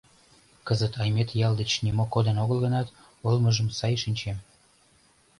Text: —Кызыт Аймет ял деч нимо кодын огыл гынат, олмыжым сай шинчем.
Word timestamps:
—Кызыт 0.67 0.93
Аймет 1.03 1.29
ял 1.47 1.53
деч 1.61 1.71
нимо 1.85 2.05
кодын 2.13 2.37
огыл 2.43 2.59
гынат, 2.65 2.87
олмыжым 3.27 3.67
сай 3.77 3.93
шинчем. 4.03 4.37